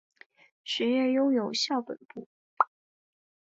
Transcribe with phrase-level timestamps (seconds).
[0.63, 2.27] 学院拥有校本部。